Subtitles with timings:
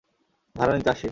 [0.55, 0.99] ভাড়া নিতে আসছি।